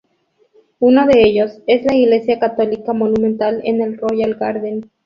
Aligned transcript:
Uno 0.79 1.05
de 1.05 1.21
ellos 1.23 1.59
es 1.67 1.85
la 1.85 1.95
Iglesia 1.95 2.39
Católica 2.39 2.91
Monumental 2.91 3.61
en 3.63 3.81
el 3.83 3.97
Royal 3.99 4.33
Garden. 4.33 4.89